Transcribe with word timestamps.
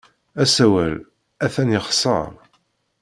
Asawal 0.43 0.93
atan 1.45 1.69
yexṣer. 1.73 2.31